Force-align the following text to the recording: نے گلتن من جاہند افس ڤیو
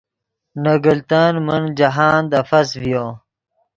نے 0.61 0.73
گلتن 0.85 1.33
من 1.45 1.63
جاہند 1.77 2.31
افس 2.41 2.69
ڤیو 2.81 3.05